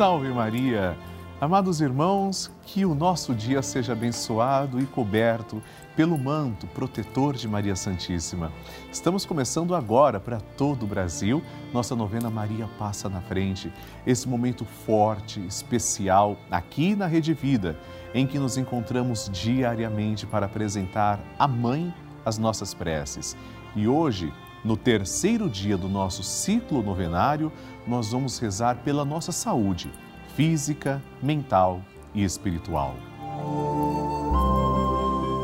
Salve 0.00 0.28
Maria! 0.30 0.96
Amados 1.38 1.82
irmãos, 1.82 2.50
que 2.64 2.86
o 2.86 2.94
nosso 2.94 3.34
dia 3.34 3.60
seja 3.60 3.92
abençoado 3.92 4.80
e 4.80 4.86
coberto 4.86 5.62
pelo 5.94 6.16
manto 6.16 6.66
protetor 6.68 7.36
de 7.36 7.46
Maria 7.46 7.76
Santíssima. 7.76 8.50
Estamos 8.90 9.26
começando 9.26 9.74
agora 9.74 10.18
para 10.18 10.40
todo 10.40 10.84
o 10.84 10.86
Brasil, 10.86 11.42
nossa 11.70 11.94
novena 11.94 12.30
Maria 12.30 12.66
Passa 12.78 13.10
na 13.10 13.20
Frente. 13.20 13.70
Esse 14.06 14.26
momento 14.26 14.64
forte, 14.64 15.38
especial, 15.46 16.38
aqui 16.50 16.96
na 16.96 17.06
Rede 17.06 17.34
Vida, 17.34 17.78
em 18.14 18.26
que 18.26 18.38
nos 18.38 18.56
encontramos 18.56 19.28
diariamente 19.30 20.24
para 20.24 20.46
apresentar 20.46 21.20
à 21.38 21.46
Mãe 21.46 21.92
as 22.24 22.38
nossas 22.38 22.72
preces. 22.72 23.36
E 23.76 23.86
hoje, 23.86 24.32
no 24.64 24.76
terceiro 24.76 25.48
dia 25.48 25.76
do 25.76 25.88
nosso 25.88 26.22
ciclo 26.22 26.82
novenário, 26.82 27.52
nós 27.86 28.12
vamos 28.12 28.38
rezar 28.38 28.76
pela 28.84 29.04
nossa 29.04 29.32
saúde 29.32 29.90
física, 30.34 31.02
mental 31.22 31.80
e 32.14 32.24
espiritual. 32.24 32.94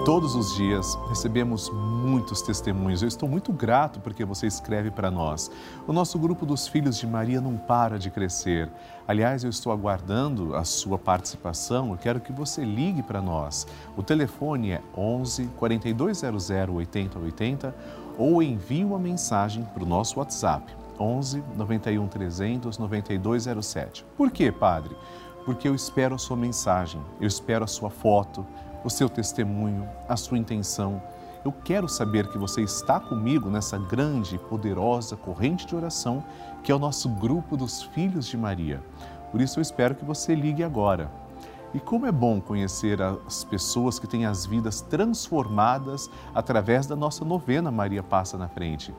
Todos 0.06 0.36
os 0.36 0.54
dias 0.54 0.96
recebemos 1.08 1.68
muitos 1.68 2.40
testemunhos. 2.40 3.02
Eu 3.02 3.08
estou 3.08 3.28
muito 3.28 3.52
grato 3.52 3.98
porque 3.98 4.24
você 4.24 4.46
escreve 4.46 4.88
para 4.88 5.10
nós. 5.10 5.50
O 5.84 5.92
nosso 5.92 6.16
grupo 6.16 6.46
dos 6.46 6.68
Filhos 6.68 6.96
de 6.96 7.08
Maria 7.08 7.40
não 7.40 7.56
para 7.56 7.98
de 7.98 8.08
crescer. 8.08 8.70
Aliás, 9.08 9.42
eu 9.42 9.50
estou 9.50 9.72
aguardando 9.72 10.54
a 10.54 10.62
sua 10.62 10.96
participação. 10.96 11.90
Eu 11.90 11.96
quero 11.96 12.20
que 12.20 12.32
você 12.32 12.64
ligue 12.64 13.02
para 13.02 13.20
nós. 13.20 13.66
O 13.96 14.02
telefone 14.02 14.70
é 14.70 14.82
11 14.96 15.46
4200 15.56 16.50
8080 16.50 17.74
ou 18.18 18.42
envie 18.42 18.84
uma 18.84 18.98
mensagem 18.98 19.64
para 19.74 19.82
o 19.82 19.86
nosso 19.86 20.18
WhatsApp 20.18 20.72
11 20.98 21.42
91 21.56 22.08
300 22.08 22.78
9207. 22.78 24.04
Por 24.16 24.30
quê, 24.30 24.50
Padre? 24.50 24.96
Porque 25.44 25.68
eu 25.68 25.74
espero 25.74 26.14
a 26.14 26.18
sua 26.18 26.36
mensagem, 26.36 27.00
eu 27.20 27.26
espero 27.28 27.64
a 27.64 27.68
sua 27.68 27.90
foto, 27.90 28.44
o 28.82 28.90
seu 28.90 29.08
testemunho, 29.08 29.88
a 30.08 30.16
sua 30.16 30.38
intenção. 30.38 31.00
Eu 31.44 31.52
quero 31.52 31.88
saber 31.88 32.26
que 32.28 32.38
você 32.38 32.62
está 32.62 32.98
comigo 32.98 33.48
nessa 33.48 33.78
grande 33.78 34.34
e 34.34 34.38
poderosa 34.38 35.16
corrente 35.16 35.66
de 35.66 35.76
oração 35.76 36.24
que 36.64 36.72
é 36.72 36.74
o 36.74 36.78
nosso 36.80 37.08
grupo 37.08 37.56
dos 37.56 37.82
Filhos 37.82 38.26
de 38.26 38.36
Maria. 38.36 38.82
Por 39.30 39.40
isso 39.40 39.60
eu 39.60 39.62
espero 39.62 39.94
que 39.94 40.04
você 40.04 40.34
ligue 40.34 40.64
agora. 40.64 41.08
E 41.76 41.78
como 41.78 42.06
é 42.06 42.10
bom 42.10 42.40
conhecer 42.40 43.02
as 43.02 43.44
pessoas 43.44 43.98
que 43.98 44.06
têm 44.06 44.24
as 44.24 44.46
vidas 44.46 44.80
transformadas 44.80 46.08
através 46.34 46.86
da 46.86 46.96
nossa 46.96 47.22
novena 47.22 47.70
Maria 47.70 48.02
Passa 48.02 48.38
na 48.38 48.48
Frente 48.48 48.94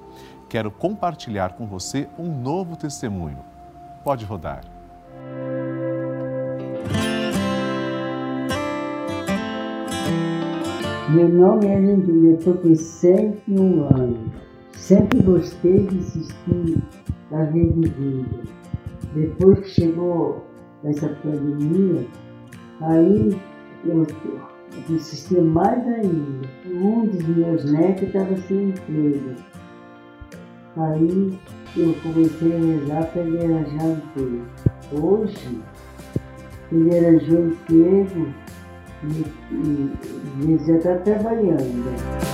quero 0.48 0.72
compartilhar 0.72 1.54
com 1.54 1.68
você 1.68 2.08
um 2.18 2.42
novo 2.42 2.76
testemunho. 2.76 3.40
Pode 4.04 4.26
rodar. 4.26 4.62
Meu 11.10 11.30
nome 11.30 11.68
é 11.68 11.80
Lindinha, 11.80 12.36
estou 12.36 12.54
com 12.56 12.76
101 12.76 13.84
anos. 13.96 14.32
Sempre 14.74 15.22
gostei 15.22 15.88
de 15.88 16.00
assistir 16.00 16.84
a 17.32 17.44
Rede 17.44 17.90
Vida. 17.90 18.44
Depois 19.14 19.60
que 19.60 19.70
chegou 19.70 20.46
essa 20.84 21.08
pandemia, 21.08 22.06
aí 22.82 23.40
eu 23.86 24.06
assisti 24.96 25.36
mais 25.36 25.86
ainda. 25.88 26.48
Um 26.66 27.06
dos 27.06 27.24
meus 27.28 27.72
netos 27.72 28.04
estava 28.04 28.38
sem 28.38 28.70
emprego. 28.70 29.36
Aí 30.78 31.40
eu 31.76 31.94
comecei 32.04 32.56
a 32.56 32.60
rezar 32.60 33.12
para 33.12 33.22
ele 33.22 33.38
arranjar 33.38 33.90
emprego. 33.90 34.46
Hoje, 34.92 35.62
ele 36.72 36.98
arranjou 36.98 37.48
emprego 37.48 38.34
e, 39.04 39.26
e, 39.52 39.94
ele 40.42 40.66
já 40.66 40.76
está 40.76 40.98
trabalhando. 40.98 42.28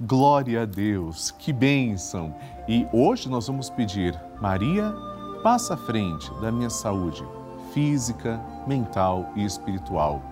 Glória 0.00 0.62
a 0.62 0.64
Deus, 0.64 1.30
que 1.32 1.52
bênção! 1.52 2.34
E 2.68 2.86
hoje 2.92 3.28
nós 3.28 3.46
vamos 3.46 3.68
pedir, 3.68 4.18
Maria, 4.40 4.94
passa 5.42 5.74
à 5.74 5.76
frente 5.76 6.32
da 6.40 6.50
minha 6.50 6.70
saúde 6.70 7.24
física, 7.72 8.40
mental 8.66 9.30
e 9.36 9.44
espiritual 9.44 10.22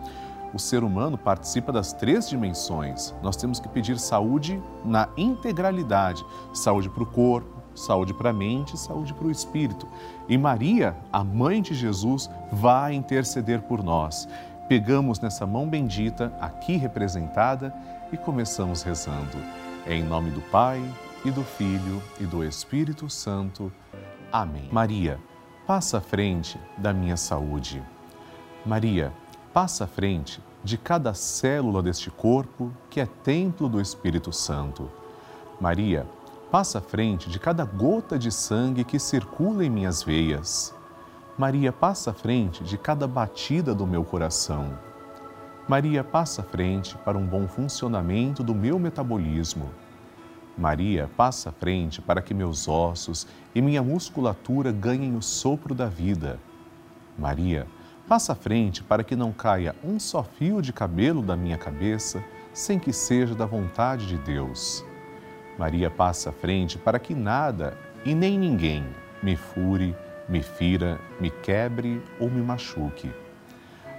o 0.56 0.58
ser 0.58 0.82
humano 0.82 1.18
participa 1.18 1.70
das 1.70 1.92
três 1.92 2.28
dimensões. 2.28 3.14
Nós 3.22 3.36
temos 3.36 3.60
que 3.60 3.68
pedir 3.68 3.98
saúde 3.98 4.60
na 4.84 5.08
integralidade: 5.16 6.24
saúde 6.52 6.88
para 6.88 7.02
o 7.02 7.06
corpo, 7.06 7.62
saúde 7.74 8.14
para 8.14 8.30
a 8.30 8.32
mente, 8.32 8.76
saúde 8.78 9.12
para 9.12 9.26
o 9.26 9.30
espírito. 9.30 9.86
E 10.28 10.36
Maria, 10.38 10.96
a 11.12 11.22
mãe 11.22 11.60
de 11.60 11.74
Jesus, 11.74 12.30
vai 12.50 12.94
interceder 12.94 13.60
por 13.62 13.82
nós. 13.84 14.26
Pegamos 14.68 15.20
nessa 15.20 15.46
mão 15.46 15.68
bendita, 15.68 16.34
aqui 16.40 16.76
representada, 16.76 17.72
e 18.10 18.16
começamos 18.16 18.82
rezando. 18.82 19.36
Em 19.86 20.02
nome 20.02 20.30
do 20.30 20.40
Pai, 20.40 20.82
e 21.24 21.30
do 21.30 21.44
Filho, 21.44 22.02
e 22.18 22.24
do 22.24 22.42
Espírito 22.42 23.08
Santo. 23.08 23.70
Amém. 24.32 24.68
Maria, 24.72 25.18
passa 25.66 25.98
à 25.98 26.00
frente 26.00 26.58
da 26.76 26.92
minha 26.92 27.16
saúde. 27.16 27.82
Maria, 28.64 29.12
passa 29.52 29.84
à 29.84 29.86
frente 29.86 30.42
de 30.62 30.76
cada 30.76 31.14
célula 31.14 31.82
deste 31.82 32.10
corpo 32.10 32.72
que 32.90 33.00
é 33.00 33.06
templo 33.06 33.68
do 33.68 33.80
Espírito 33.80 34.32
Santo. 34.32 34.90
Maria, 35.60 36.06
passa 36.50 36.78
à 36.78 36.80
frente 36.80 37.30
de 37.30 37.38
cada 37.38 37.64
gota 37.64 38.18
de 38.18 38.30
sangue 38.32 38.84
que 38.84 38.98
circula 38.98 39.64
em 39.64 39.70
minhas 39.70 40.02
veias. 40.02 40.74
Maria, 41.38 41.72
passa 41.72 42.10
à 42.10 42.14
frente 42.14 42.64
de 42.64 42.76
cada 42.76 43.06
batida 43.06 43.74
do 43.74 43.86
meu 43.86 44.04
coração. 44.04 44.78
Maria, 45.68 46.02
passa 46.02 46.42
à 46.42 46.44
frente 46.44 46.96
para 46.98 47.18
um 47.18 47.26
bom 47.26 47.46
funcionamento 47.46 48.42
do 48.42 48.54
meu 48.54 48.78
metabolismo. 48.78 49.70
Maria, 50.56 51.10
passa 51.16 51.50
à 51.50 51.52
frente 51.52 52.00
para 52.00 52.22
que 52.22 52.32
meus 52.32 52.66
ossos 52.66 53.26
e 53.54 53.60
minha 53.60 53.82
musculatura 53.82 54.72
ganhem 54.72 55.16
o 55.16 55.22
sopro 55.22 55.74
da 55.74 55.86
vida. 55.86 56.38
Maria, 57.18 57.66
Passa 58.08 58.34
à 58.34 58.36
frente 58.36 58.84
para 58.84 59.02
que 59.02 59.16
não 59.16 59.32
caia 59.32 59.74
um 59.82 59.98
só 59.98 60.22
fio 60.22 60.62
de 60.62 60.72
cabelo 60.72 61.22
da 61.22 61.36
minha 61.36 61.58
cabeça 61.58 62.22
sem 62.52 62.78
que 62.78 62.92
seja 62.92 63.34
da 63.34 63.44
vontade 63.46 64.06
de 64.06 64.16
Deus. 64.18 64.84
Maria 65.58 65.90
passa 65.90 66.30
à 66.30 66.32
frente 66.32 66.78
para 66.78 67.00
que 67.00 67.14
nada 67.14 67.76
e 68.04 68.14
nem 68.14 68.38
ninguém 68.38 68.86
me 69.20 69.34
fure, 69.34 69.96
me 70.28 70.40
fira, 70.40 71.00
me 71.20 71.30
quebre 71.30 72.00
ou 72.20 72.30
me 72.30 72.40
machuque. 72.40 73.12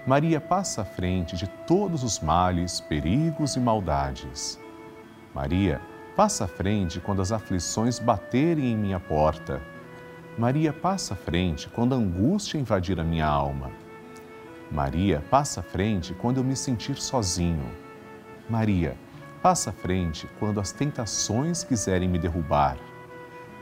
Maria 0.06 0.40
passa 0.40 0.84
à 0.84 0.86
frente 0.86 1.36
de 1.36 1.48
todos 1.68 2.02
os 2.02 2.22
males, 2.22 2.80
perigos 2.80 3.58
e 3.58 3.60
maldades. 3.60 4.58
Maria 5.36 5.82
passa 6.18 6.46
à 6.46 6.48
frente 6.48 7.00
quando 7.00 7.22
as 7.22 7.32
aflições 7.32 8.00
baterem 8.00 8.72
em 8.72 8.76
minha 8.76 9.00
porta. 9.00 9.62
Maria 10.36 10.74
passa 10.74 11.14
à 11.14 11.18
frente 11.18 11.70
quando 11.70 11.94
a 11.94 11.98
angústia 11.98 12.58
invadir 12.58 13.00
a 13.00 13.04
minha 13.04 13.28
alma. 13.28 13.70
Maria, 14.72 15.24
passa 15.30 15.60
à 15.60 15.64
frente 15.64 16.16
quando 16.16 16.38
eu 16.38 16.44
me 16.44 16.56
sentir 16.56 16.98
sozinho. 16.98 17.72
Maria, 18.50 18.98
passa 19.44 19.70
à 19.70 19.74
frente 19.74 20.28
quando 20.40 20.60
as 20.60 20.72
tentações 20.72 21.64
quiserem 21.64 22.10
me 22.10 22.18
derrubar. 22.18 22.78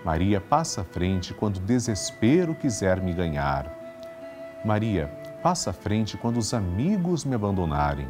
Maria, 0.06 0.40
passa 0.40 0.80
à 0.80 0.84
frente 0.86 1.34
quando 1.34 1.58
o 1.58 1.60
desespero 1.62 2.56
quiser 2.56 3.02
me 3.02 3.12
ganhar. 3.12 3.70
Maria, 4.64 5.08
passa 5.44 5.72
à 5.72 5.74
frente 5.74 6.16
quando 6.16 6.38
os 6.38 6.54
amigos 6.54 7.26
me 7.26 7.36
abandonarem. 7.36 8.08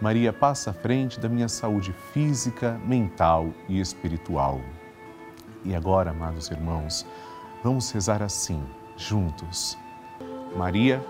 Maria, 0.00 0.32
passa 0.32 0.70
à 0.70 0.72
frente 0.72 1.20
da 1.20 1.28
minha 1.28 1.48
saúde 1.48 1.92
física, 2.12 2.78
mental 2.84 3.50
e 3.68 3.80
espiritual. 3.80 4.60
E 5.64 5.74
agora, 5.74 6.10
amados 6.10 6.50
irmãos, 6.50 7.06
vamos 7.62 7.90
rezar 7.90 8.22
assim, 8.22 8.62
juntos. 8.96 9.78
Maria, 10.56 11.04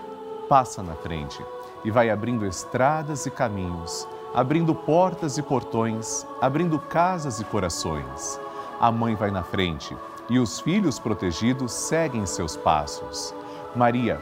passa 0.47 0.83
na 0.83 0.95
frente 0.95 1.43
e 1.83 1.91
vai 1.91 2.09
abrindo 2.09 2.45
estradas 2.45 3.25
e 3.25 3.31
caminhos, 3.31 4.07
abrindo 4.33 4.73
portas 4.73 5.37
e 5.37 5.41
portões, 5.41 6.25
abrindo 6.39 6.79
casas 6.79 7.39
e 7.39 7.45
corações. 7.45 8.39
A 8.79 8.91
mãe 8.91 9.15
vai 9.15 9.31
na 9.31 9.43
frente 9.43 9.95
e 10.29 10.39
os 10.39 10.59
filhos 10.59 10.99
protegidos 10.99 11.71
seguem 11.71 12.25
seus 12.25 12.55
passos. 12.55 13.33
Maria 13.75 14.21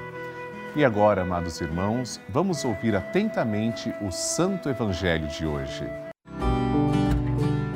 E 0.73 0.85
agora, 0.85 1.23
amados 1.23 1.59
irmãos, 1.59 2.17
vamos 2.29 2.63
ouvir 2.63 2.95
atentamente 2.95 3.93
o 4.01 4.09
Santo 4.09 4.69
Evangelho 4.69 5.27
de 5.27 5.45
hoje. 5.45 5.83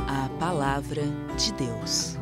A 0.07 0.29
Palavra 0.39 1.01
de 1.37 1.51
Deus. 1.51 2.17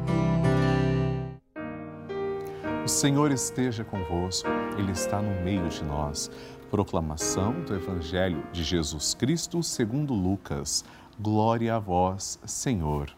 O 2.83 2.87
Senhor 2.87 3.31
esteja 3.31 3.83
convosco, 3.83 4.49
Ele 4.75 4.91
está 4.91 5.21
no 5.21 5.43
meio 5.43 5.69
de 5.69 5.83
nós. 5.83 6.31
Proclamação 6.71 7.53
do 7.61 7.75
Evangelho 7.75 8.43
de 8.51 8.63
Jesus 8.63 9.13
Cristo 9.13 9.61
segundo 9.61 10.15
Lucas. 10.15 10.83
Glória 11.19 11.75
a 11.75 11.79
vós, 11.79 12.39
Senhor. 12.47 13.15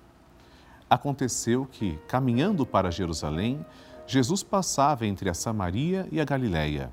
Aconteceu 0.89 1.65
que, 1.65 1.97
caminhando 2.05 2.65
para 2.65 2.91
Jerusalém, 2.91 3.65
Jesus 4.05 4.43
passava 4.43 5.07
entre 5.07 5.29
a 5.29 5.33
Samaria 5.33 6.05
e 6.11 6.19
a 6.19 6.25
Galiléia. 6.25 6.91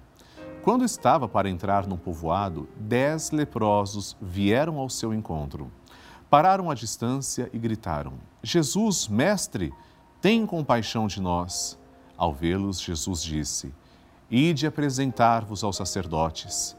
Quando 0.62 0.84
estava 0.84 1.28
para 1.28 1.50
entrar 1.50 1.88
num 1.88 1.96
povoado, 1.96 2.68
dez 2.76 3.32
leprosos 3.32 4.16
vieram 4.22 4.78
ao 4.78 4.88
seu 4.88 5.12
encontro. 5.12 5.72
Pararam 6.30 6.70
à 6.70 6.74
distância 6.74 7.50
e 7.52 7.58
gritaram: 7.58 8.12
Jesus, 8.44 9.08
mestre, 9.08 9.72
tem 10.20 10.46
compaixão 10.46 11.08
de 11.08 11.20
nós. 11.20 11.76
Ao 12.16 12.32
vê-los, 12.32 12.80
Jesus 12.80 13.24
disse: 13.24 13.74
Ide 14.30 14.64
apresentar-vos 14.64 15.64
aos 15.64 15.74
sacerdotes. 15.74 16.76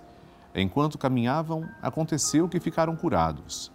Enquanto 0.55 0.97
caminhavam, 0.97 1.67
aconteceu 1.81 2.47
que 2.47 2.61
ficaram 2.61 2.95
curados. 2.95 3.69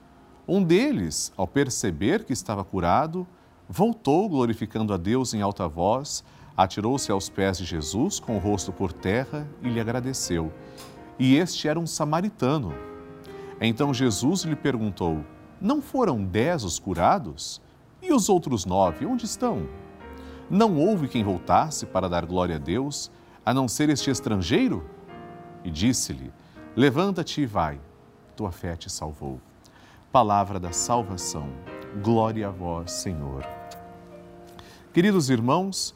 Um 0.48 0.64
deles, 0.64 1.34
ao 1.36 1.46
perceber 1.46 2.24
que 2.24 2.32
estava 2.32 2.64
curado, 2.64 3.26
voltou 3.68 4.26
glorificando 4.26 4.94
a 4.94 4.96
Deus 4.96 5.34
em 5.34 5.42
alta 5.42 5.68
voz 5.68 6.24
atirou-se 6.58 7.12
aos 7.12 7.28
pés 7.28 7.56
de 7.56 7.64
Jesus 7.64 8.18
com 8.18 8.34
o 8.34 8.40
rosto 8.40 8.72
por 8.72 8.92
terra 8.92 9.48
e 9.62 9.68
lhe 9.68 9.78
agradeceu. 9.78 10.52
E 11.16 11.36
este 11.36 11.68
era 11.68 11.78
um 11.78 11.86
samaritano. 11.86 12.74
Então 13.60 13.94
Jesus 13.94 14.42
lhe 14.42 14.56
perguntou: 14.56 15.24
Não 15.60 15.80
foram 15.80 16.24
dez 16.24 16.64
os 16.64 16.80
curados? 16.80 17.62
E 18.02 18.12
os 18.12 18.28
outros 18.28 18.66
nove, 18.66 19.06
onde 19.06 19.24
estão? 19.24 19.68
Não 20.50 20.76
houve 20.76 21.06
quem 21.06 21.22
voltasse 21.22 21.86
para 21.86 22.08
dar 22.08 22.26
glória 22.26 22.56
a 22.56 22.58
Deus, 22.58 23.10
a 23.46 23.54
não 23.54 23.68
ser 23.68 23.88
este 23.88 24.10
estrangeiro? 24.10 24.84
E 25.62 25.70
disse-lhe: 25.70 26.32
Levanta-te 26.74 27.40
e 27.40 27.46
vai, 27.46 27.80
tua 28.34 28.50
fé 28.50 28.74
te 28.74 28.90
salvou. 28.90 29.40
Palavra 30.10 30.58
da 30.58 30.72
salvação. 30.72 31.48
Glória 32.02 32.48
a 32.48 32.50
vós, 32.50 32.90
Senhor. 32.92 33.44
Queridos 34.92 35.30
irmãos, 35.30 35.94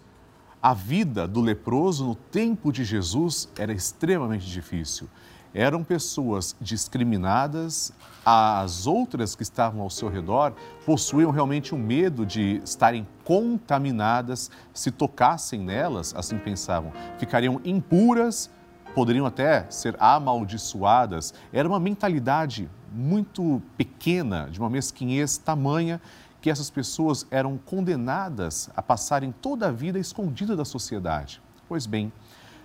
a 0.62 0.73
vida 0.73 1.26
do 1.26 1.41
leproso 1.41 2.05
no 2.06 2.14
tempo 2.14 2.70
de 2.70 2.85
Jesus 2.85 3.49
era 3.59 3.73
extremamente 3.73 4.47
difícil. 4.47 5.09
Eram 5.53 5.82
pessoas 5.82 6.56
discriminadas, 6.61 7.93
as 8.25 8.87
outras 8.87 9.35
que 9.35 9.43
estavam 9.43 9.82
ao 9.82 9.91
seu 9.91 10.09
redor 10.09 10.55
possuíam 10.87 11.32
realmente 11.32 11.75
o 11.75 11.76
um 11.76 11.81
medo 11.81 12.25
de 12.25 12.62
estarem 12.64 13.06
contaminadas, 13.25 14.50
se 14.73 14.93
tocassem 14.93 15.61
nelas, 15.61 16.14
assim 16.17 16.38
pensavam, 16.38 16.93
ficariam 17.19 17.61
impuras, 17.65 18.49
poderiam 18.94 19.26
até 19.26 19.67
ser 19.69 19.97
amaldiçoadas. 19.99 21.35
Era 21.53 21.69
uma 21.69 21.81
mentalidade 21.81 22.70
muito 22.91 23.61
pequena, 23.76 24.49
de 24.50 24.61
uma 24.61 24.70
mesquinhez 24.70 25.37
tamanha 25.37 26.00
que 26.43 26.50
essas 26.50 26.69
pessoas 26.69 27.25
eram 27.31 27.56
condenadas 27.56 28.69
a 28.77 28.83
passarem 28.83 29.31
toda 29.31 29.69
a 29.69 29.73
vida 29.73 29.97
escondida 29.97 30.56
da 30.56 30.65
sociedade. 30.65 31.41
Pois 31.69 31.87
bem, 31.87 32.12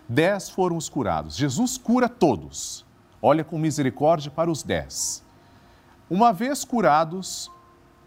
dez 0.10 0.50
foram 0.50 0.76
os 0.76 0.90
curados. 0.90 1.36
Jesus 1.36 1.78
cura 1.78 2.10
todos. 2.10 2.84
Olha 3.22 3.44
com 3.44 3.60
misericórdia 3.60 4.32
para 4.32 4.50
os 4.50 4.64
dez. 4.64 5.24
Uma 6.10 6.34
vez 6.34 6.66
curados, 6.66 7.52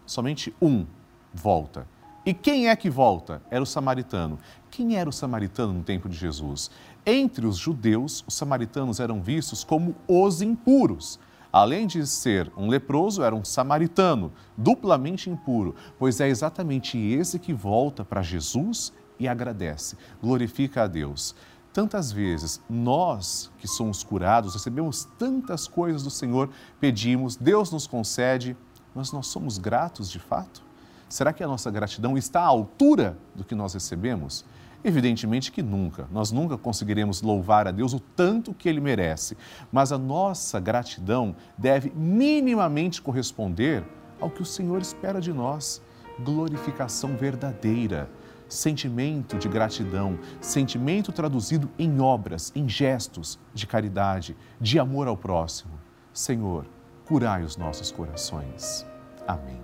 somente 0.05 0.53
um 0.61 0.85
volta. 1.33 1.87
E 2.25 2.33
quem 2.33 2.67
é 2.67 2.75
que 2.75 2.89
volta? 2.89 3.41
Era 3.49 3.63
o 3.63 3.65
samaritano. 3.65 4.37
Quem 4.69 4.97
era 4.97 5.09
o 5.09 5.13
samaritano 5.13 5.71
no 5.71 5.83
tempo 5.83 6.09
de 6.09 6.17
Jesus? 6.17 6.69
Entre 7.05 7.47
os 7.47 7.55
judeus, 7.55 8.25
os 8.27 8.33
samaritanos 8.33 8.99
eram 8.99 9.21
vistos 9.21 9.63
como 9.63 9.95
os 10.05 10.41
impuros 10.41 11.17
além 11.51 11.85
de 11.87 12.05
ser 12.07 12.51
um 12.55 12.67
leproso, 12.67 13.23
era 13.23 13.35
um 13.35 13.43
samaritano, 13.43 14.31
duplamente 14.57 15.29
impuro, 15.29 15.75
pois 15.99 16.19
é 16.19 16.27
exatamente 16.27 16.97
esse 16.97 17.37
que 17.37 17.53
volta 17.53 18.05
para 18.05 18.21
Jesus 18.21 18.93
e 19.19 19.27
agradece, 19.27 19.97
glorifica 20.21 20.83
a 20.83 20.87
Deus. 20.87 21.35
Tantas 21.73 22.11
vezes 22.11 22.61
nós 22.69 23.49
que 23.57 23.67
somos 23.67 24.03
curados, 24.03 24.53
recebemos 24.53 25.05
tantas 25.17 25.67
coisas 25.67 26.03
do 26.03 26.09
Senhor, 26.09 26.49
pedimos, 26.79 27.35
Deus 27.35 27.71
nos 27.71 27.87
concede, 27.87 28.57
mas 28.93 29.11
nós 29.11 29.27
somos 29.27 29.57
gratos 29.57 30.09
de 30.09 30.19
fato? 30.19 30.61
Será 31.07 31.31
que 31.31 31.43
a 31.43 31.47
nossa 31.47 31.69
gratidão 31.69 32.17
está 32.17 32.41
à 32.41 32.45
altura 32.45 33.17
do 33.35 33.43
que 33.43 33.55
nós 33.55 33.73
recebemos? 33.73 34.45
Evidentemente 34.83 35.51
que 35.51 35.61
nunca, 35.61 36.07
nós 36.11 36.31
nunca 36.31 36.57
conseguiremos 36.57 37.21
louvar 37.21 37.67
a 37.67 37.71
Deus 37.71 37.93
o 37.93 37.99
tanto 37.99 38.53
que 38.53 38.67
Ele 38.67 38.81
merece, 38.81 39.37
mas 39.71 39.91
a 39.91 39.97
nossa 39.97 40.59
gratidão 40.59 41.35
deve 41.57 41.91
minimamente 41.95 43.01
corresponder 43.01 43.83
ao 44.19 44.29
que 44.29 44.41
o 44.41 44.45
Senhor 44.45 44.81
espera 44.81 45.21
de 45.21 45.31
nós 45.31 45.81
glorificação 46.19 47.15
verdadeira, 47.15 48.09
sentimento 48.47 49.37
de 49.37 49.47
gratidão, 49.47 50.19
sentimento 50.39 51.11
traduzido 51.11 51.69
em 51.79 51.99
obras, 51.99 52.51
em 52.55 52.67
gestos 52.67 53.39
de 53.53 53.65
caridade, 53.65 54.35
de 54.59 54.77
amor 54.79 55.07
ao 55.07 55.17
próximo. 55.17 55.73
Senhor, 56.13 56.67
curai 57.05 57.43
os 57.43 57.55
nossos 57.55 57.91
corações. 57.91 58.85
Amém. 59.27 59.61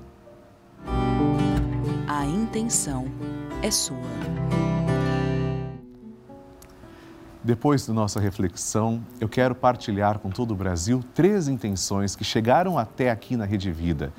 A 2.08 2.26
intenção 2.26 3.06
é 3.62 3.70
sua. 3.70 4.67
Depois 7.48 7.88
da 7.88 7.94
nossa 7.94 8.20
reflexão, 8.20 9.02
eu 9.22 9.30
quero 9.30 9.56
partilhar 9.56 10.20
com 10.20 10.30
todo 10.30 10.52
o 10.52 10.56
Brasil 10.56 11.02
três 11.16 11.48
intenções 11.48 12.14
que 12.14 12.26
chegaram 12.26 12.78
até 12.78 13.10
aqui 13.10 13.38
na 13.38 13.46
Rede 13.46 13.72
Vida. 13.72 14.12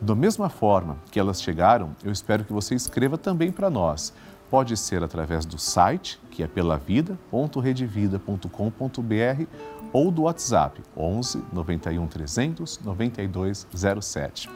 Da 0.00 0.14
mesma 0.14 0.48
forma 0.48 0.96
que 1.10 1.20
elas 1.20 1.42
chegaram, 1.42 1.94
eu 2.02 2.10
espero 2.10 2.42
que 2.42 2.54
você 2.54 2.74
escreva 2.74 3.18
também 3.18 3.52
para 3.52 3.68
nós. 3.68 4.14
Pode 4.48 4.78
ser 4.78 5.04
através 5.04 5.44
do 5.44 5.58
site, 5.58 6.18
que 6.30 6.42
é 6.42 6.46
pelavida.redevida.com.br 6.46 9.44
ou 9.92 10.10
do 10.10 10.22
WhatsApp 10.22 10.80
11 10.96 11.44
91 11.52 12.06
300 12.06 12.80
9207. 12.82 14.48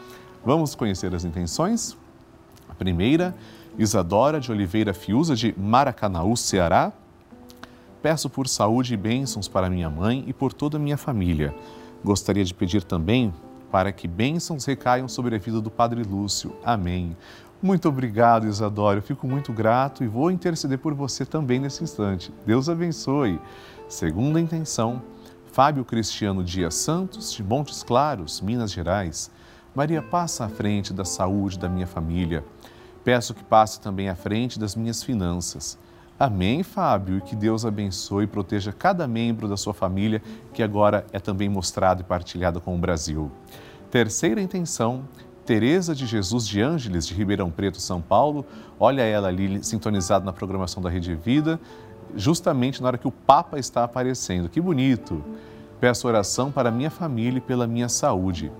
Vamos 0.42 0.74
conhecer 0.74 1.14
as 1.14 1.26
intenções? 1.26 1.94
A 2.70 2.74
primeira, 2.74 3.36
Isadora 3.78 4.40
de 4.40 4.50
Oliveira 4.50 4.94
Fiuza, 4.94 5.36
de 5.36 5.54
Maracanaú, 5.58 6.34
Ceará 6.38 6.90
Peço 8.04 8.28
por 8.28 8.46
saúde 8.46 8.92
e 8.92 8.98
bênçãos 8.98 9.48
para 9.48 9.70
minha 9.70 9.88
mãe 9.88 10.24
e 10.26 10.32
por 10.34 10.52
toda 10.52 10.76
a 10.76 10.78
minha 10.78 10.98
família. 10.98 11.54
Gostaria 12.04 12.44
de 12.44 12.52
pedir 12.52 12.84
também 12.84 13.32
para 13.72 13.90
que 13.92 14.06
bênçãos 14.06 14.66
recaiam 14.66 15.08
sobre 15.08 15.34
a 15.34 15.38
vida 15.38 15.58
do 15.58 15.70
Padre 15.70 16.02
Lúcio. 16.02 16.54
Amém. 16.62 17.16
Muito 17.62 17.88
obrigado, 17.88 18.46
Isadora. 18.46 18.98
Eu 18.98 19.02
fico 19.02 19.26
muito 19.26 19.54
grato 19.54 20.04
e 20.04 20.06
vou 20.06 20.30
interceder 20.30 20.78
por 20.78 20.92
você 20.92 21.24
também 21.24 21.58
nesse 21.58 21.82
instante. 21.82 22.30
Deus 22.44 22.68
abençoe. 22.68 23.40
Segunda 23.88 24.38
intenção, 24.38 25.00
Fábio 25.50 25.82
Cristiano 25.82 26.44
Dias 26.44 26.74
Santos, 26.74 27.32
de 27.32 27.42
Montes 27.42 27.82
Claros, 27.82 28.42
Minas 28.42 28.70
Gerais. 28.70 29.30
Maria, 29.74 30.02
passa 30.02 30.44
à 30.44 30.48
frente 30.50 30.92
da 30.92 31.06
saúde 31.06 31.58
da 31.58 31.70
minha 31.70 31.86
família. 31.86 32.44
Peço 33.02 33.32
que 33.32 33.42
passe 33.42 33.80
também 33.80 34.10
à 34.10 34.14
frente 34.14 34.58
das 34.58 34.76
minhas 34.76 35.02
finanças. 35.02 35.78
Amém, 36.18 36.62
Fábio, 36.62 37.18
e 37.18 37.20
que 37.20 37.34
Deus 37.34 37.64
abençoe 37.66 38.24
e 38.24 38.28
proteja 38.28 38.72
cada 38.72 39.06
membro 39.08 39.48
da 39.48 39.56
sua 39.56 39.74
família, 39.74 40.22
que 40.52 40.62
agora 40.62 41.04
é 41.12 41.18
também 41.18 41.48
mostrado 41.48 42.02
e 42.02 42.04
partilhado 42.04 42.60
com 42.60 42.74
o 42.74 42.78
Brasil. 42.78 43.30
Terceira 43.90 44.40
intenção, 44.40 45.04
Tereza 45.44 45.94
de 45.94 46.06
Jesus 46.06 46.48
de 46.48 46.62
Ângeles, 46.62 47.06
de 47.06 47.12
Ribeirão 47.12 47.50
Preto, 47.50 47.78
São 47.78 48.00
Paulo. 48.00 48.46
Olha 48.80 49.02
ela 49.02 49.28
ali 49.28 49.62
sintonizada 49.62 50.24
na 50.24 50.32
programação 50.32 50.82
da 50.82 50.88
Rede 50.88 51.14
Vida, 51.14 51.60
justamente 52.16 52.80
na 52.80 52.88
hora 52.88 52.98
que 52.98 53.06
o 53.06 53.12
Papa 53.12 53.58
está 53.58 53.84
aparecendo. 53.84 54.48
Que 54.48 54.60
bonito! 54.60 55.22
Peço 55.80 56.08
oração 56.08 56.50
para 56.50 56.70
minha 56.70 56.90
família 56.90 57.38
e 57.38 57.42
pela 57.42 57.66
minha 57.66 57.90
saúde. 57.90 58.50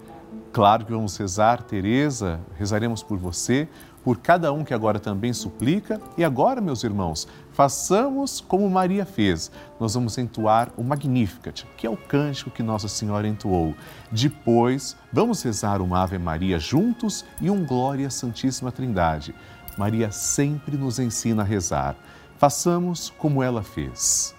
Claro 0.52 0.84
que 0.84 0.92
vamos 0.92 1.16
rezar, 1.16 1.62
Teresa, 1.62 2.38
rezaremos 2.58 3.02
por 3.02 3.16
você, 3.16 3.66
por 4.04 4.18
cada 4.18 4.52
um 4.52 4.62
que 4.62 4.74
agora 4.74 5.00
também 5.00 5.32
suplica. 5.32 5.98
E 6.16 6.22
agora, 6.22 6.60
meus 6.60 6.84
irmãos, 6.84 7.26
façamos 7.52 8.40
como 8.40 8.68
Maria 8.68 9.06
fez. 9.06 9.50
Nós 9.80 9.94
vamos 9.94 10.18
entoar 10.18 10.70
o 10.76 10.84
Magnificat, 10.84 11.64
que 11.76 11.86
é 11.86 11.90
o 11.90 11.96
cântico 11.96 12.50
que 12.50 12.62
Nossa 12.62 12.86
Senhora 12.86 13.26
entoou. 13.26 13.74
Depois, 14.12 14.94
vamos 15.10 15.42
rezar 15.42 15.80
uma 15.80 16.02
Ave 16.02 16.18
Maria 16.18 16.58
juntos 16.58 17.24
e 17.40 17.50
um 17.50 17.64
Glória 17.64 18.10
Santíssima 18.10 18.70
Trindade. 18.70 19.34
Maria 19.78 20.12
sempre 20.12 20.76
nos 20.76 20.98
ensina 20.98 21.42
a 21.42 21.46
rezar. 21.46 21.96
Façamos 22.36 23.10
como 23.16 23.42
ela 23.42 23.62
fez. 23.62 24.34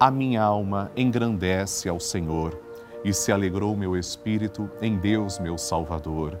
A 0.00 0.10
minha 0.10 0.42
alma 0.42 0.90
engrandece 0.96 1.88
ao 1.88 2.00
Senhor 2.00 2.58
e 3.04 3.12
se 3.12 3.30
alegrou 3.30 3.76
meu 3.76 3.96
espírito 3.96 4.68
em 4.80 4.96
Deus, 4.96 5.38
meu 5.38 5.58
Salvador 5.58 6.40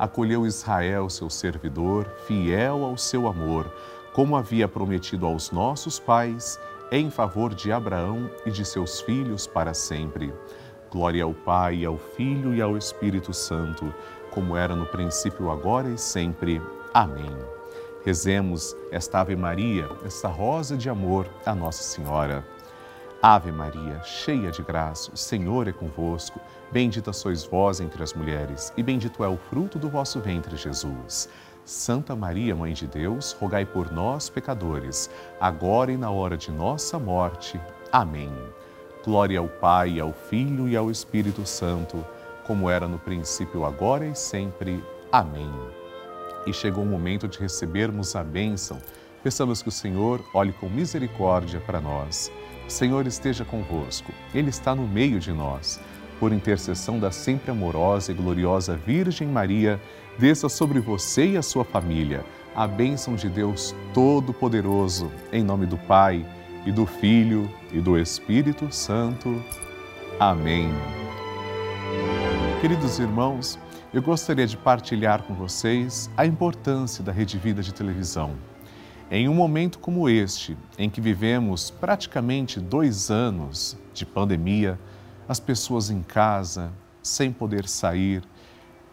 acolheu 0.00 0.46
Israel, 0.46 1.10
seu 1.10 1.28
servidor, 1.28 2.06
fiel 2.26 2.82
ao 2.84 2.96
seu 2.96 3.28
amor, 3.28 3.70
como 4.14 4.34
havia 4.34 4.66
prometido 4.66 5.26
aos 5.26 5.50
nossos 5.50 5.98
pais, 5.98 6.58
em 6.90 7.10
favor 7.10 7.54
de 7.54 7.70
Abraão 7.70 8.30
e 8.46 8.50
de 8.50 8.64
seus 8.64 9.02
filhos 9.02 9.46
para 9.46 9.74
sempre. 9.74 10.32
Glória 10.90 11.22
ao 11.22 11.34
Pai, 11.34 11.84
ao 11.84 11.98
Filho 11.98 12.54
e 12.54 12.62
ao 12.62 12.78
Espírito 12.78 13.34
Santo, 13.34 13.94
como 14.30 14.56
era 14.56 14.74
no 14.74 14.86
princípio, 14.86 15.50
agora 15.50 15.90
e 15.90 15.98
sempre. 15.98 16.62
Amém. 16.94 17.36
Rezemos 18.02 18.74
esta 18.90 19.20
Ave 19.20 19.36
Maria, 19.36 19.86
esta 20.02 20.28
rosa 20.28 20.78
de 20.78 20.88
amor 20.88 21.28
a 21.44 21.54
Nossa 21.54 21.82
Senhora. 21.82 22.42
Ave 23.22 23.52
Maria, 23.52 24.00
cheia 24.02 24.50
de 24.50 24.62
graça, 24.62 25.12
o 25.12 25.16
Senhor 25.16 25.68
é 25.68 25.72
convosco. 25.72 26.40
Bendita 26.72 27.12
sois 27.12 27.44
vós 27.44 27.78
entre 27.78 28.02
as 28.02 28.14
mulheres, 28.14 28.72
e 28.78 28.82
bendito 28.82 29.22
é 29.22 29.28
o 29.28 29.36
fruto 29.36 29.78
do 29.78 29.90
vosso 29.90 30.18
ventre, 30.20 30.56
Jesus. 30.56 31.28
Santa 31.62 32.16
Maria, 32.16 32.56
Mãe 32.56 32.72
de 32.72 32.86
Deus, 32.86 33.32
rogai 33.38 33.66
por 33.66 33.92
nós, 33.92 34.30
pecadores, 34.30 35.10
agora 35.38 35.92
e 35.92 35.98
na 35.98 36.10
hora 36.10 36.34
de 36.34 36.50
nossa 36.50 36.98
morte. 36.98 37.60
Amém. 37.92 38.32
Glória 39.04 39.38
ao 39.38 39.48
Pai, 39.48 40.00
ao 40.00 40.14
Filho 40.14 40.66
e 40.66 40.74
ao 40.74 40.90
Espírito 40.90 41.44
Santo, 41.44 42.02
como 42.46 42.70
era 42.70 42.88
no 42.88 42.98
princípio, 42.98 43.66
agora 43.66 44.06
e 44.06 44.14
sempre. 44.14 44.82
Amém. 45.12 45.52
E 46.46 46.54
chegou 46.54 46.84
o 46.84 46.86
momento 46.86 47.28
de 47.28 47.38
recebermos 47.38 48.16
a 48.16 48.24
bênção. 48.24 48.78
Peçamos 49.22 49.62
que 49.62 49.68
o 49.68 49.72
Senhor 49.72 50.24
olhe 50.32 50.52
com 50.52 50.68
misericórdia 50.68 51.60
para 51.60 51.80
nós. 51.80 52.30
O 52.66 52.70
Senhor 52.70 53.06
esteja 53.06 53.44
convosco, 53.44 54.12
Ele 54.34 54.50
está 54.50 54.74
no 54.74 54.86
meio 54.86 55.18
de 55.18 55.32
nós. 55.32 55.80
Por 56.18 56.32
intercessão 56.32 56.98
da 56.98 57.10
sempre 57.10 57.50
amorosa 57.50 58.12
e 58.12 58.14
gloriosa 58.14 58.76
Virgem 58.76 59.28
Maria, 59.28 59.80
desça 60.18 60.48
sobre 60.48 60.80
você 60.80 61.30
e 61.30 61.36
a 61.36 61.42
sua 61.42 61.64
família 61.64 62.24
a 62.54 62.66
bênção 62.66 63.14
de 63.14 63.28
Deus 63.28 63.74
Todo-Poderoso, 63.94 65.10
em 65.32 65.42
nome 65.42 65.66
do 65.66 65.78
Pai, 65.78 66.26
e 66.66 66.72
do 66.72 66.84
Filho, 66.84 67.50
e 67.72 67.80
do 67.80 67.98
Espírito 67.98 68.72
Santo. 68.72 69.42
Amém. 70.18 70.68
Queridos 72.60 72.98
irmãos, 72.98 73.58
eu 73.94 74.02
gostaria 74.02 74.46
de 74.46 74.56
partilhar 74.56 75.22
com 75.22 75.34
vocês 75.34 76.10
a 76.16 76.26
importância 76.26 77.02
da 77.02 77.12
Rede 77.12 77.38
Vida 77.38 77.62
de 77.62 77.72
televisão. 77.72 78.34
Em 79.12 79.28
um 79.28 79.34
momento 79.34 79.80
como 79.80 80.08
este, 80.08 80.56
em 80.78 80.88
que 80.88 81.00
vivemos 81.00 81.68
praticamente 81.68 82.60
dois 82.60 83.10
anos 83.10 83.76
de 83.92 84.06
pandemia, 84.06 84.78
as 85.28 85.40
pessoas 85.40 85.90
em 85.90 86.00
casa, 86.00 86.70
sem 87.02 87.32
poder 87.32 87.66
sair, 87.66 88.22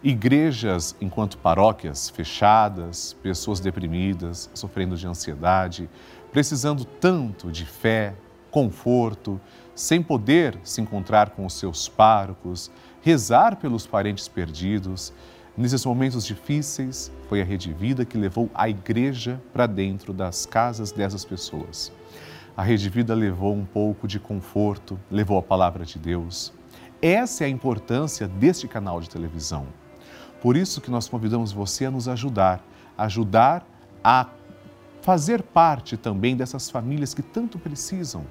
igrejas 0.02 0.96
enquanto 1.00 1.38
paróquias 1.38 2.10
fechadas, 2.10 3.14
pessoas 3.22 3.60
deprimidas, 3.60 4.50
sofrendo 4.56 4.98
de 4.98 5.06
ansiedade, 5.06 5.88
precisando 6.32 6.84
tanto 6.84 7.52
de 7.52 7.64
fé, 7.68 8.16
conforto, 8.50 9.40
sem 9.76 10.02
poder 10.02 10.60
se 10.64 10.82
encontrar 10.82 11.30
com 11.30 11.46
os 11.46 11.54
seus 11.54 11.88
párocos, 11.88 12.72
rezar 13.04 13.58
pelos 13.58 13.86
parentes 13.86 14.28
perdidos, 14.28 15.14
Nesses 15.58 15.84
momentos 15.84 16.24
difíceis, 16.24 17.12
foi 17.28 17.42
a 17.42 17.44
Rede 17.44 17.74
Vida 17.74 18.06
que 18.06 18.16
levou 18.16 18.48
a 18.54 18.70
igreja 18.70 19.42
para 19.52 19.66
dentro 19.66 20.14
das 20.14 20.46
casas 20.46 20.92
dessas 20.92 21.26
pessoas. 21.26 21.92
A 22.56 22.62
Rede 22.62 22.88
Vida 22.90 23.16
levou 23.16 23.56
um 23.56 23.66
pouco 23.66 24.08
de 24.08 24.20
conforto, 24.20 25.00
levou 25.10 25.36
a 25.36 25.42
palavra 25.42 25.84
de 25.84 25.98
Deus. 25.98 26.54
Essa 27.02 27.44
é 27.44 27.48
a 27.48 27.50
importância 27.50 28.28
deste 28.28 28.68
canal 28.68 29.02
de 29.02 29.10
televisão. 29.10 29.66
Por 30.44 30.56
isso 30.56 30.80
que 30.80 30.92
nós 30.92 31.10
convidamos 31.10 31.52
você 31.52 31.86
a 31.86 31.92
nos 31.92 32.08
ajudar, 32.08 32.64
ajudar 32.96 33.68
a 34.04 34.28
fazer 35.02 35.42
parte 35.42 35.98
também 35.98 36.38
dessas 36.38 36.70
famílias 36.70 37.16
que 37.16 37.24
tanto 37.24 37.58
precisam, 37.58 38.28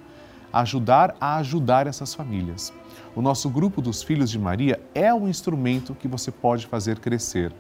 ajudar 0.60 1.16
a 1.20 1.36
ajudar 1.36 1.86
essas 1.86 2.14
famílias. 2.14 2.72
O 3.14 3.22
nosso 3.22 3.48
grupo 3.48 3.80
dos 3.82 4.02
Filhos 4.02 4.30
de 4.30 4.38
Maria 4.38 4.80
é 4.94 5.12
um 5.12 5.28
instrumento 5.28 5.94
que 5.94 6.08
você 6.08 6.30
pode 6.30 6.66
fazer 6.66 6.98
crescer. 6.98 7.52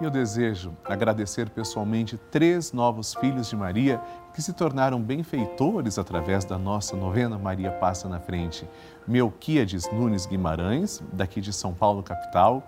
E 0.00 0.04
eu 0.04 0.10
desejo 0.10 0.72
agradecer 0.82 1.50
pessoalmente 1.50 2.16
três 2.16 2.72
novos 2.72 3.14
filhos 3.14 3.50
de 3.50 3.56
Maria 3.56 4.00
que 4.32 4.40
se 4.40 4.54
tornaram 4.54 4.98
benfeitores 4.98 5.98
através 5.98 6.42
da 6.42 6.56
nossa 6.56 6.96
novena 6.96 7.38
Maria 7.38 7.70
Passa 7.70 8.08
na 8.08 8.18
Frente. 8.18 8.66
Melquíades 9.06 9.90
Nunes 9.92 10.24
Guimarães, 10.24 11.02
daqui 11.12 11.38
de 11.38 11.52
São 11.52 11.74
Paulo, 11.74 12.02
capital, 12.02 12.62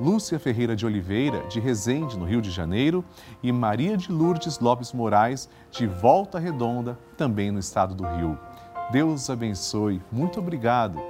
Lúcia 0.00 0.38
Ferreira 0.38 0.76
de 0.76 0.86
Oliveira, 0.86 1.42
de 1.48 1.58
Resende, 1.58 2.16
no 2.16 2.24
Rio 2.24 2.40
de 2.40 2.52
Janeiro, 2.52 3.04
e 3.42 3.50
Maria 3.50 3.96
de 3.96 4.12
Lourdes 4.12 4.60
Lopes 4.60 4.92
Moraes, 4.92 5.48
de 5.72 5.88
Volta 5.88 6.38
Redonda, 6.38 6.96
também 7.16 7.50
no 7.50 7.58
estado 7.58 7.96
do 7.96 8.06
Rio. 8.06 8.38
Deus 8.92 9.28
abençoe. 9.28 10.00
Muito 10.12 10.38
obrigado. 10.38 11.02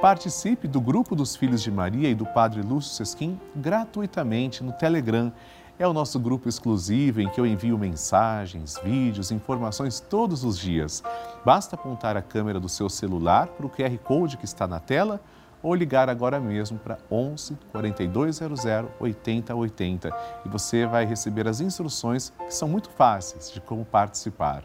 Participe 0.00 0.66
do 0.66 0.80
grupo 0.80 1.14
dos 1.14 1.36
Filhos 1.36 1.62
de 1.62 1.70
Maria 1.70 2.08
e 2.08 2.14
do 2.14 2.24
Padre 2.24 2.62
Lúcio 2.62 2.94
Sesquim 2.94 3.38
gratuitamente 3.54 4.64
no 4.64 4.72
Telegram. 4.72 5.30
É 5.78 5.86
o 5.86 5.92
nosso 5.92 6.18
grupo 6.18 6.48
exclusivo 6.48 7.20
em 7.20 7.28
que 7.28 7.38
eu 7.38 7.44
envio 7.44 7.76
mensagens, 7.76 8.80
vídeos, 8.82 9.30
informações 9.30 10.00
todos 10.00 10.42
os 10.42 10.58
dias. 10.58 11.02
Basta 11.44 11.76
apontar 11.76 12.16
a 12.16 12.22
câmera 12.22 12.58
do 12.58 12.66
seu 12.66 12.88
celular 12.88 13.48
para 13.48 13.66
o 13.66 13.68
QR 13.68 13.98
Code 13.98 14.38
que 14.38 14.46
está 14.46 14.66
na 14.66 14.80
tela 14.80 15.20
ou 15.62 15.74
ligar 15.74 16.08
agora 16.08 16.40
mesmo 16.40 16.78
para 16.78 16.96
11 17.10 17.58
4200 17.70 18.64
8080 18.98 20.10
e 20.46 20.48
você 20.48 20.86
vai 20.86 21.04
receber 21.04 21.46
as 21.46 21.60
instruções 21.60 22.32
que 22.38 22.54
são 22.54 22.66
muito 22.66 22.88
fáceis 22.88 23.52
de 23.52 23.60
como 23.60 23.84
participar. 23.84 24.64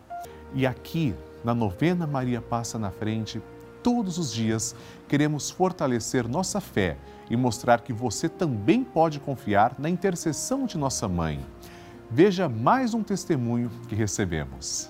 E 0.53 0.65
aqui 0.65 1.13
na 1.43 1.53
novena 1.53 2.07
Maria 2.07 2.41
Passa 2.41 2.79
na 2.79 2.89
Frente, 2.89 3.41
todos 3.85 4.17
os 4.17 4.33
dias, 4.33 4.75
queremos 5.07 5.51
fortalecer 5.51 6.27
nossa 6.27 6.59
fé 6.59 6.97
e 7.29 7.37
mostrar 7.37 7.81
que 7.81 7.93
você 7.93 8.27
também 8.27 8.83
pode 8.83 9.19
confiar 9.19 9.75
na 9.77 9.87
intercessão 9.87 10.65
de 10.65 10.75
nossa 10.75 11.07
mãe. 11.07 11.39
Veja 12.09 12.49
mais 12.49 12.95
um 12.95 13.03
testemunho 13.03 13.69
que 13.87 13.93
recebemos. 13.93 14.89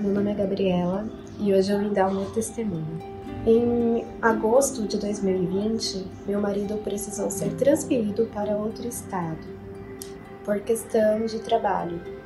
Meu 0.00 0.14
nome 0.14 0.30
é 0.30 0.34
Gabriela 0.34 1.06
e 1.38 1.52
hoje 1.52 1.70
eu 1.70 1.80
vim 1.80 1.92
dar 1.92 2.08
o 2.08 2.14
meu 2.14 2.30
testemunho. 2.30 2.98
Em 3.46 4.06
agosto 4.22 4.86
de 4.86 4.96
2020, 4.96 6.06
meu 6.26 6.40
marido 6.40 6.78
precisou 6.78 7.30
ser 7.30 7.50
transferido 7.56 8.24
para 8.32 8.56
outro 8.56 8.88
estado 8.88 9.60
por 10.46 10.58
questão 10.60 11.26
de 11.26 11.40
trabalho 11.40 12.19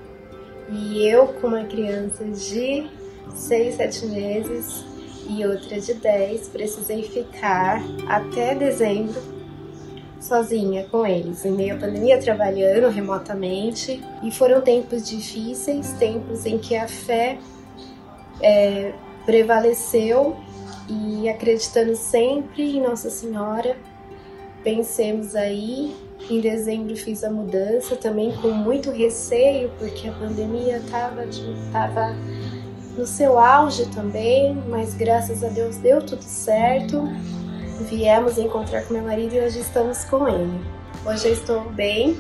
e 0.71 1.07
eu, 1.07 1.27
com 1.27 1.49
uma 1.49 1.65
criança 1.65 2.25
de 2.25 2.87
seis, 3.35 3.77
sete 3.77 4.07
meses 4.07 4.85
e 5.29 5.45
outra 5.47 5.81
de 5.81 5.95
dez. 5.95 6.49
Precisei 6.49 7.03
ficar 7.03 7.83
até 8.09 8.55
dezembro 8.55 9.21
sozinha 10.21 10.87
com 10.91 11.07
eles, 11.07 11.45
em 11.45 11.53
meio 11.53 11.77
à 11.77 11.79
pandemia, 11.79 12.19
trabalhando 12.19 12.89
remotamente. 12.89 14.03
E 14.23 14.31
foram 14.31 14.61
tempos 14.61 15.09
difíceis, 15.09 15.93
tempos 15.93 16.47
em 16.47 16.59
que 16.59 16.75
a 16.75 16.89
fé 16.89 17.39
é, 18.41 18.93
prevaleceu 19.27 20.37
e 20.89 21.29
acreditando 21.29 21.95
sempre 21.97 22.77
em 22.77 22.83
Nossa 22.83 23.11
Senhora, 23.11 23.77
pensemos 24.63 25.35
aí. 25.35 25.95
Em 26.29 26.41
dezembro 26.41 26.97
fiz 26.97 27.23
a 27.23 27.31
mudança 27.31 27.97
também 27.97 28.33
com 28.37 28.49
muito 28.49 28.91
receio, 28.91 29.71
porque 29.79 30.09
a 30.09 30.13
pandemia 30.13 30.79
estava 30.79 31.27
tava 31.71 32.17
no 32.97 33.07
seu 33.07 33.39
auge 33.39 33.87
também, 33.87 34.55
mas 34.69 34.95
graças 34.95 35.45
a 35.45 35.49
Deus 35.49 35.77
deu 35.77 36.01
tudo 36.01 36.23
certo. 36.23 37.03
Viemos 37.91 38.39
encontrar 38.39 38.83
com 38.83 38.95
meu 38.95 39.03
marido 39.03 39.35
e 39.35 39.41
hoje 39.41 39.61
estamos 39.61 40.05
com 40.05 40.27
ele. 40.27 40.61
Hoje 41.05 41.29
eu 41.29 41.33
estou 41.35 41.61
bem 41.73 42.19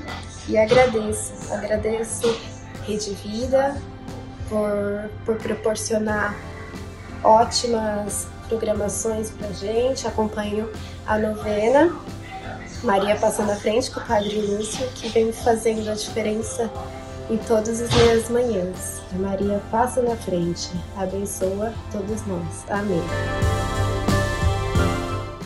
e 0.48 0.58
agradeço, 0.58 1.32
agradeço 1.50 2.38
Rede 2.86 3.14
Vida 3.14 3.74
por, 4.50 5.10
por 5.24 5.36
proporcionar 5.36 6.36
ótimas 7.22 8.26
programações 8.48 9.30
pra 9.30 9.50
gente. 9.52 10.06
Acompanho 10.06 10.68
a 11.06 11.16
novena 11.16 11.96
Maria 12.84 13.16
Passando 13.16 13.50
à 13.50 13.56
Frente 13.56 13.90
com 13.90 13.98
o 13.98 14.04
Padre 14.04 14.40
Lúcio, 14.40 14.86
que 14.94 15.08
vem 15.08 15.32
fazendo 15.32 15.88
a 15.90 15.94
diferença 15.94 16.70
em 17.30 17.38
todas 17.38 17.80
as 17.80 17.90
minhas 17.94 18.28
manhãs. 18.28 19.00
Maria 19.12 19.60
passa 19.70 20.02
na 20.02 20.14
frente, 20.14 20.70
abençoa 20.96 21.72
todos 21.90 22.26
nós. 22.26 22.64
Amém. 22.68 23.02